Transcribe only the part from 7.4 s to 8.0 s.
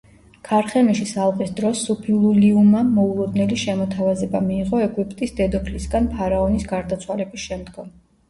შემდგომ.